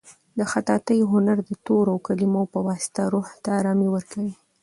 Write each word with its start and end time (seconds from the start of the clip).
د 0.37 0.39
خطاطۍ 0.51 0.99
هنر 1.11 1.37
د 1.43 1.51
تورو 1.65 1.89
او 1.95 1.99
کلیمو 2.07 2.43
په 2.53 2.59
واسطه 2.67 3.01
روح 3.13 3.27
ته 3.43 3.49
ارامي 3.59 3.87
ورکوي. 3.91 4.33